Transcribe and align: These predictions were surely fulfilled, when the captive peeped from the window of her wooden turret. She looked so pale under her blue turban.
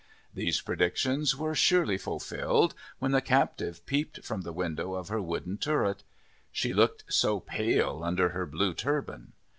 These 0.33 0.61
predictions 0.61 1.35
were 1.35 1.53
surely 1.53 1.95
fulfilled, 1.99 2.73
when 2.97 3.11
the 3.11 3.21
captive 3.21 3.85
peeped 3.85 4.25
from 4.25 4.41
the 4.41 4.51
window 4.51 4.95
of 4.95 5.09
her 5.09 5.21
wooden 5.21 5.59
turret. 5.59 6.01
She 6.51 6.73
looked 6.73 7.03
so 7.07 7.39
pale 7.39 8.01
under 8.03 8.29
her 8.29 8.47
blue 8.47 8.73
turban. 8.73 9.33